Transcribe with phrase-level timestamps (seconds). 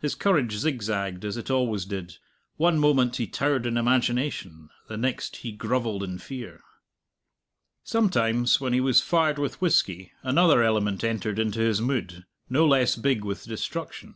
[0.00, 2.18] His courage zigzagged, as it always did;
[2.56, 6.60] one moment he towered in imagination, the next he grovelled in fear.
[7.82, 12.94] Sometimes, when he was fired with whisky, another element entered into his mood, no less
[12.94, 14.14] big with destruction.